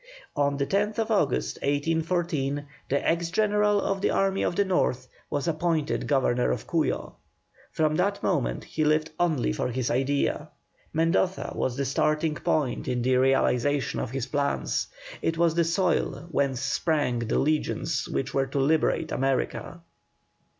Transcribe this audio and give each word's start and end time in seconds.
On 0.35 0.57
the 0.57 0.65
10th 0.65 0.99
August, 1.11 1.57
1814, 1.57 2.65
the 2.89 3.07
ex 3.07 3.29
General 3.29 3.79
of 3.79 4.01
the 4.01 4.09
Army 4.09 4.41
of 4.41 4.55
the 4.55 4.65
North 4.65 5.07
was 5.29 5.47
appointed 5.47 6.07
Governor 6.07 6.49
of 6.49 6.65
Cuyo. 6.65 7.17
From 7.71 7.97
that 7.97 8.23
moment 8.23 8.63
he 8.63 8.83
lived 8.83 9.11
only 9.19 9.53
for 9.53 9.67
his 9.67 9.91
idea. 9.91 10.49
Mendoza 10.91 11.51
was 11.55 11.77
the 11.77 11.85
starting 11.85 12.33
point 12.33 12.87
in 12.87 13.03
the 13.03 13.15
realization 13.17 13.99
of 13.99 14.09
his 14.09 14.25
plans; 14.25 14.87
it 15.21 15.37
was 15.37 15.53
the 15.53 15.63
soil 15.63 16.25
whence 16.31 16.61
sprang 16.61 17.19
the 17.19 17.37
legions 17.37 18.09
which 18.09 18.33
were 18.33 18.47
to 18.47 18.57
liberate 18.59 19.11
America. 19.11 19.81